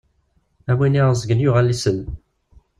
[0.69, 1.99] Am win iɛuẓẓgen yuɣal isell.